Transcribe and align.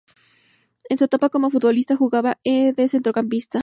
En 0.89 0.97
su 0.97 1.03
etapa 1.03 1.29
como 1.29 1.51
futbolista, 1.51 1.95
jugaba 1.95 2.39
de 2.43 2.87
centrocampista. 2.89 3.59